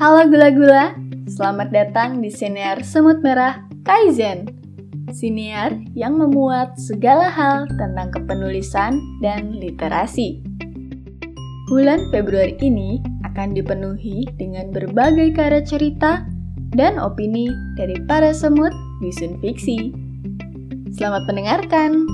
[0.00, 0.96] Halo gula-gula,
[1.28, 4.48] selamat datang di Siniar Semut Merah Kaizen.
[5.12, 10.40] Siniar yang memuat segala hal tentang kepenulisan dan literasi.
[11.68, 12.96] Bulan Februari ini
[13.28, 16.24] akan dipenuhi dengan berbagai karya cerita
[16.72, 18.72] dan opini dari para semut
[19.04, 19.92] bisun fiksi.
[20.96, 22.08] Selamat mendengarkan!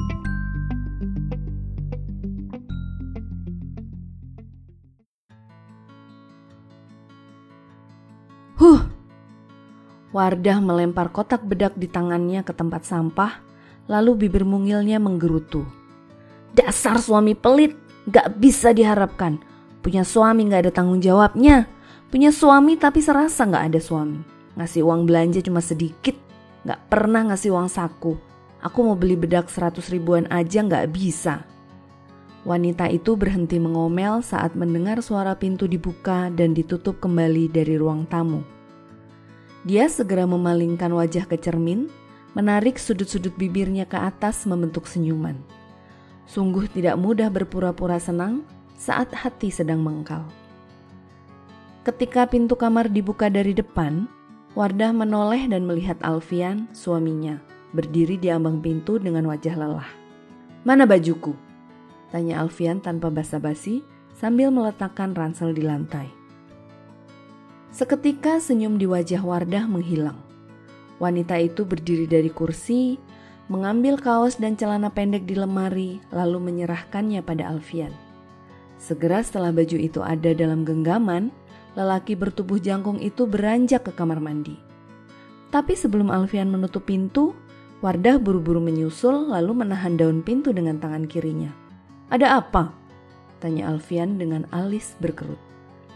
[10.17, 13.37] Wardah melempar kotak bedak di tangannya ke tempat sampah,
[13.85, 15.69] lalu bibir mungilnya menggerutu.
[16.57, 17.77] Dasar suami pelit,
[18.09, 19.37] gak bisa diharapkan.
[19.85, 21.69] Punya suami gak ada tanggung jawabnya.
[22.09, 24.25] Punya suami tapi serasa gak ada suami.
[24.57, 26.17] Ngasih uang belanja cuma sedikit,
[26.65, 28.17] gak pernah ngasih uang saku.
[28.65, 31.45] Aku mau beli bedak seratus ribuan aja gak bisa.
[32.49, 38.56] Wanita itu berhenti mengomel saat mendengar suara pintu dibuka dan ditutup kembali dari ruang tamu.
[39.67, 41.91] Dia segera memalingkan wajah ke cermin,
[42.39, 45.35] menarik sudut-sudut bibirnya ke atas membentuk senyuman.
[46.31, 48.47] Sungguh tidak mudah berpura-pura senang
[48.79, 50.23] saat hati sedang mengkal.
[51.83, 54.07] Ketika pintu kamar dibuka dari depan,
[54.57, 57.37] Wardah menoleh dan melihat Alfian, suaminya,
[57.77, 59.91] berdiri di ambang pintu dengan wajah lelah.
[60.65, 61.37] Mana bajuku?
[62.09, 63.85] Tanya Alfian tanpa basa-basi
[64.17, 66.09] sambil meletakkan ransel di lantai.
[67.77, 70.17] Seketika senyum di wajah Wardah menghilang.
[70.97, 72.97] Wanita itu berdiri dari kursi,
[73.53, 77.93] mengambil kaos dan celana pendek di lemari, lalu menyerahkannya pada Alfian.
[78.81, 81.29] Segera setelah baju itu ada dalam genggaman,
[81.77, 84.57] lelaki bertubuh jangkung itu beranjak ke kamar mandi.
[85.53, 87.37] Tapi sebelum Alfian menutup pintu,
[87.85, 91.53] Wardah buru-buru menyusul lalu menahan daun pintu dengan tangan kirinya.
[92.09, 92.73] Ada apa?
[93.45, 95.46] Tanya Alfian dengan alis berkerut.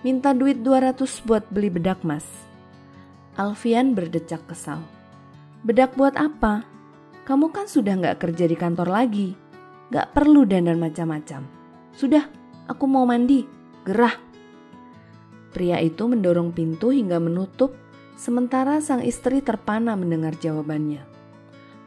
[0.00, 0.96] Minta duit 200
[1.28, 2.24] buat beli bedak mas.
[3.36, 4.80] Alfian berdecak kesal.
[5.60, 6.64] Bedak buat apa?
[7.28, 9.36] Kamu kan sudah nggak kerja di kantor lagi.
[9.92, 11.44] Nggak perlu dandan macam-macam.
[11.92, 12.25] Sudah,
[12.64, 13.44] aku mau mandi.
[13.84, 14.16] Gerah.
[15.52, 17.76] Pria itu mendorong pintu hingga menutup,
[18.16, 21.04] sementara sang istri terpana mendengar jawabannya.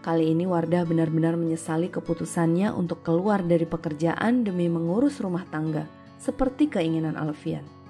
[0.05, 5.89] Kali ini Wardah benar-benar menyesali keputusannya untuk keluar dari pekerjaan demi mengurus rumah tangga,
[6.21, 7.82] seperti keinginan Alfian.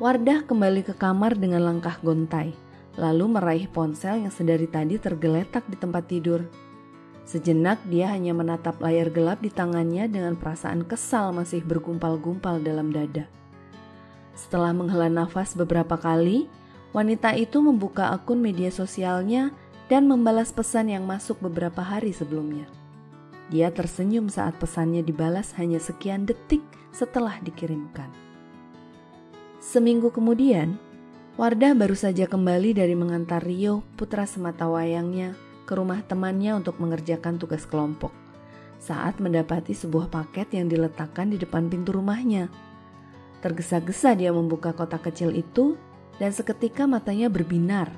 [0.00, 2.56] Wardah kembali ke kamar dengan langkah gontai,
[2.96, 6.48] lalu meraih ponsel yang sedari tadi tergeletak di tempat tidur.
[7.28, 13.28] Sejenak dia hanya menatap layar gelap di tangannya dengan perasaan kesal masih bergumpal-gumpal dalam dada.
[14.32, 16.48] Setelah menghela nafas beberapa kali,
[16.96, 19.52] wanita itu membuka akun media sosialnya
[19.92, 22.64] dan membalas pesan yang masuk beberapa hari sebelumnya.
[23.52, 28.29] Dia tersenyum saat pesannya dibalas hanya sekian detik setelah dikirimkan.
[29.60, 30.80] Seminggu kemudian,
[31.38, 35.32] Wardah baru saja kembali dari mengantar Rio, putra semata wayangnya,
[35.64, 38.12] ke rumah temannya untuk mengerjakan tugas kelompok.
[38.76, 42.52] Saat mendapati sebuah paket yang diletakkan di depan pintu rumahnya,
[43.40, 45.80] tergesa-gesa dia membuka kotak kecil itu,
[46.20, 47.88] dan seketika matanya berbinar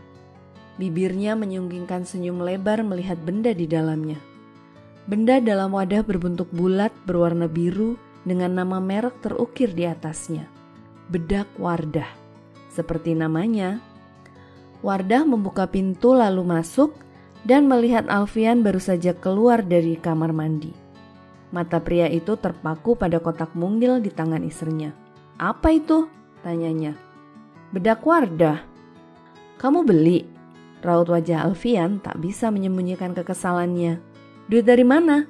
[0.81, 4.17] Bibirnya menyunggingkan senyum lebar melihat benda di dalamnya.
[5.05, 10.49] Benda dalam wadah berbentuk bulat berwarna biru dengan nama merek terukir di atasnya.
[11.13, 12.09] Bedak Wardah.
[12.73, 13.85] Seperti namanya.
[14.81, 16.97] Wardah membuka pintu lalu masuk
[17.45, 20.73] dan melihat Alfian baru saja keluar dari kamar mandi.
[21.53, 24.89] Mata pria itu terpaku pada kotak mungil di tangan istrinya.
[25.37, 26.09] Apa itu?
[26.41, 26.97] tanyanya.
[27.77, 28.65] Bedak Wardah.
[29.61, 30.25] Kamu beli?
[30.81, 34.01] Raut wajah Alfian tak bisa menyembunyikan kekesalannya.
[34.49, 35.29] Duit dari mana?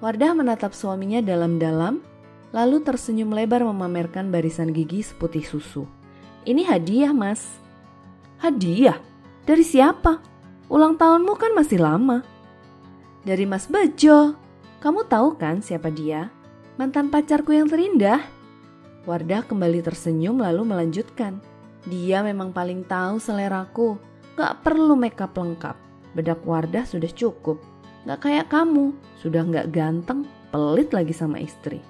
[0.00, 2.00] Wardah menatap suaminya dalam-dalam,
[2.50, 5.86] lalu tersenyum lebar memamerkan barisan gigi seputih susu.
[6.42, 7.44] Ini hadiah, Mas.
[8.40, 8.98] Hadiah?
[9.46, 10.22] Dari siapa?
[10.70, 12.22] Ulang tahunmu kan masih lama.
[13.26, 14.34] Dari Mas Bejo.
[14.80, 16.32] Kamu tahu kan siapa dia?
[16.80, 18.24] Mantan pacarku yang terindah.
[19.04, 21.42] Wardah kembali tersenyum lalu melanjutkan.
[21.84, 24.00] Dia memang paling tahu seleraku.
[24.40, 25.76] Gak perlu makeup lengkap.
[26.16, 27.60] Bedak Wardah sudah cukup.
[28.08, 31.84] Gak kayak kamu, sudah gak ganteng, pelit lagi sama istri.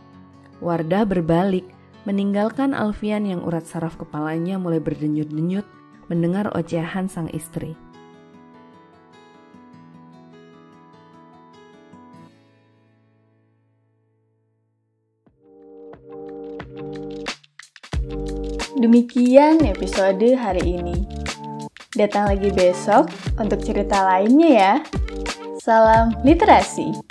[0.61, 1.65] Wardah berbalik,
[2.05, 5.65] meninggalkan Alfian yang urat saraf kepalanya mulai berdenyut-denyut
[6.13, 7.73] mendengar ocehan sang istri.
[18.77, 21.09] Demikian episode hari ini.
[21.97, 23.09] Datang lagi besok
[23.41, 24.73] untuk cerita lainnya ya.
[25.61, 27.10] Salam literasi.